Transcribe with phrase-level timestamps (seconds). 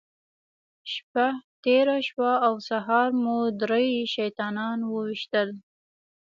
[0.93, 1.27] شپه
[1.63, 5.49] تېره شوه او سهار مو درې شیطانان وويشتل.